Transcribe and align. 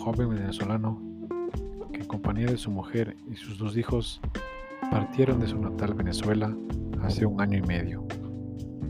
joven 0.00 0.30
venezolano 0.30 0.98
que 1.92 2.00
en 2.00 2.06
compañía 2.06 2.46
de 2.46 2.56
su 2.56 2.70
mujer 2.70 3.14
y 3.30 3.36
sus 3.36 3.58
dos 3.58 3.76
hijos 3.76 4.20
partieron 4.90 5.40
de 5.40 5.46
su 5.46 5.58
natal 5.58 5.92
Venezuela 5.92 6.56
hace 7.02 7.26
un 7.26 7.40
año 7.40 7.58
y 7.58 7.62
medio, 7.62 8.06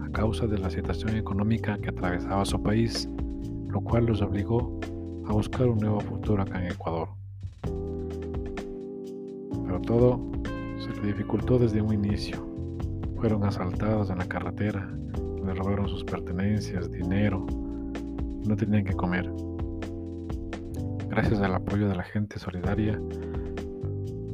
a 0.00 0.08
causa 0.11 0.46
de 0.46 0.58
la 0.58 0.71
situación 0.71 1.16
económica 1.16 1.76
que 1.79 1.89
atravesaba 1.89 2.44
su 2.44 2.62
país, 2.62 3.08
lo 3.68 3.80
cual 3.80 4.07
los 4.07 4.22
obligó 4.22 4.79
a 5.26 5.32
buscar 5.32 5.67
un 5.67 5.79
nuevo 5.79 6.00
futuro 6.00 6.43
acá 6.43 6.64
en 6.64 6.72
Ecuador. 6.72 7.08
Pero 9.67 9.80
todo 9.80 10.21
se 10.79 11.00
le 11.00 11.08
dificultó 11.08 11.58
desde 11.58 11.82
un 11.82 11.93
inicio. 11.93 12.46
Fueron 13.17 13.44
asaltados 13.44 14.11
en 14.11 14.18
la 14.18 14.26
carretera, 14.26 14.89
le 15.44 15.54
robaron 15.54 15.89
sus 15.89 16.04
pertenencias, 16.04 16.90
dinero, 16.90 17.46
no 18.46 18.57
tenían 18.57 18.85
que 18.85 18.94
comer. 18.94 19.30
Gracias 21.08 21.40
al 21.40 21.54
apoyo 21.54 21.89
de 21.89 21.96
la 21.96 22.04
gente 22.04 22.39
solidaria, 22.39 23.00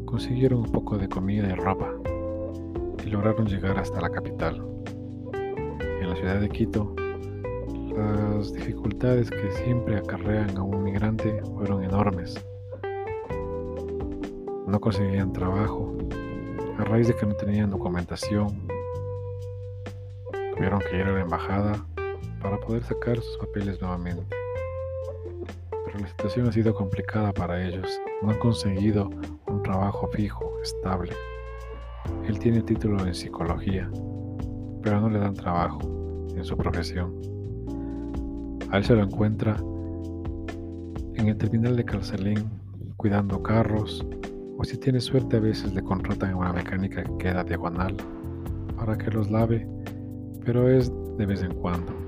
consiguieron 0.04 0.60
un 0.60 0.72
poco 0.72 0.98
de 0.98 1.08
comida 1.08 1.48
y 1.48 1.54
ropa 1.54 1.90
y 3.04 3.10
lograron 3.10 3.46
llegar 3.46 3.78
hasta 3.78 4.00
la 4.00 4.10
capital. 4.10 4.62
En 6.00 6.08
la 6.08 6.16
ciudad 6.16 6.40
de 6.40 6.48
Quito, 6.48 6.94
las 7.96 8.52
dificultades 8.52 9.30
que 9.30 9.50
siempre 9.64 9.96
acarrean 9.96 10.56
a 10.56 10.62
un 10.62 10.84
migrante 10.84 11.40
fueron 11.54 11.82
enormes. 11.82 12.34
No 14.66 14.80
conseguían 14.80 15.32
trabajo, 15.32 15.96
a 16.78 16.84
raíz 16.84 17.08
de 17.08 17.14
que 17.14 17.26
no 17.26 17.34
tenían 17.34 17.70
documentación. 17.70 18.66
Tuvieron 20.54 20.80
que 20.80 20.96
ir 20.96 21.02
a 21.02 21.12
la 21.12 21.20
embajada 21.20 21.86
para 22.40 22.58
poder 22.58 22.82
sacar 22.84 23.16
sus 23.16 23.36
papeles 23.38 23.80
nuevamente. 23.80 24.24
Pero 25.84 25.98
la 25.98 26.08
situación 26.08 26.48
ha 26.48 26.52
sido 26.52 26.74
complicada 26.74 27.32
para 27.32 27.66
ellos. 27.66 28.00
No 28.22 28.30
han 28.30 28.38
conseguido 28.38 29.10
un 29.46 29.62
trabajo 29.62 30.08
fijo, 30.08 30.60
estable. 30.62 31.12
Él 32.26 32.38
tiene 32.38 32.62
título 32.62 33.04
en 33.04 33.14
psicología, 33.14 33.90
pero 34.82 35.00
no 35.00 35.10
le 35.10 35.18
dan 35.18 35.34
trabajo 35.34 35.80
en 36.34 36.44
su 36.44 36.56
profesión. 36.56 37.14
A 38.70 38.78
él 38.78 38.84
se 38.84 38.94
lo 38.94 39.02
encuentra 39.02 39.56
en 41.14 41.28
el 41.28 41.36
terminal 41.36 41.76
de 41.76 41.84
Carcelén 41.84 42.50
cuidando 42.96 43.42
carros 43.42 44.04
o 44.58 44.64
si 44.64 44.76
tiene 44.78 45.00
suerte 45.00 45.36
a 45.36 45.40
veces 45.40 45.72
le 45.74 45.82
contratan 45.82 46.30
en 46.30 46.36
una 46.36 46.52
mecánica 46.52 47.02
que 47.04 47.18
queda 47.18 47.44
diagonal 47.44 47.96
para 48.76 48.96
que 48.96 49.10
los 49.10 49.30
lave, 49.30 49.66
pero 50.44 50.68
es 50.68 50.90
de 51.16 51.26
vez 51.26 51.42
en 51.42 51.54
cuando. 51.54 52.05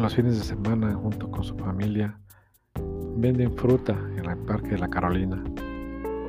Los 0.00 0.14
fines 0.14 0.38
de 0.38 0.44
semana, 0.44 0.94
junto 0.94 1.30
con 1.30 1.44
su 1.44 1.54
familia, 1.56 2.18
venden 3.16 3.52
fruta 3.56 3.96
en 4.16 4.28
el 4.28 4.38
Parque 4.38 4.70
de 4.70 4.78
la 4.78 4.88
Carolina 4.88 5.44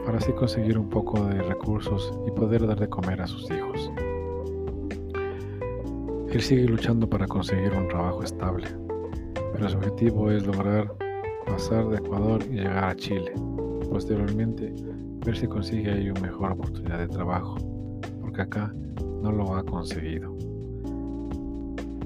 para 0.06 0.18
así 0.18 0.34
conseguir 0.34 0.78
un 0.78 0.90
poco 0.90 1.26
de 1.26 1.42
recursos 1.42 2.14
y 2.28 2.32
poder 2.32 2.68
dar 2.68 2.80
de 2.80 2.90
comer 2.90 3.22
a 3.22 3.28
sus 3.28 3.50
hijos. 3.50 3.92
Él 6.30 6.42
sigue 6.42 6.66
luchando 6.66 7.10
para 7.10 7.26
conseguir 7.26 7.74
un 7.74 7.88
trabajo 7.88 8.22
estable, 8.22 8.68
pero 9.54 9.70
su 9.70 9.78
objetivo 9.78 10.30
es 10.30 10.46
lograr 10.46 10.94
pasar 11.46 11.88
de 11.90 11.98
Ecuador 11.98 12.44
y 12.50 12.56
llegar 12.56 12.84
a 12.84 12.96
Chile. 12.96 13.34
Posteriormente, 13.90 14.74
ver 15.26 15.38
si 15.38 15.48
consigue 15.48 15.92
ahí 15.92 16.10
una 16.10 16.22
mejor 16.22 16.52
oportunidad 16.52 17.00
de 17.00 17.08
trabajo, 17.08 17.56
porque 18.20 18.42
acá 18.42 18.74
no 19.22 19.32
lo 19.32 19.56
ha 19.56 19.64
conseguido. 19.64 20.36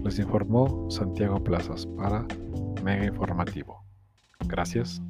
Les 0.04 0.20
informó 0.20 0.90
Santiago 0.90 1.44
Plazas 1.44 1.86
para 1.86 2.26
Mega 2.84 3.06
Informativo. 3.06 3.84
Gracias. 4.48 5.02